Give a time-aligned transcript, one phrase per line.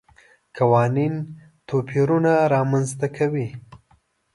[0.57, 1.15] قوانین
[1.67, 3.47] توپیرونه رامنځته کوي.